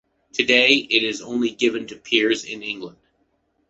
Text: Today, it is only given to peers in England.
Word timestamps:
Today, 0.33 0.73
it 0.77 1.03
is 1.03 1.21
only 1.21 1.51
given 1.51 1.85
to 1.85 1.95
peers 1.95 2.43
in 2.43 2.63
England. 2.63 2.97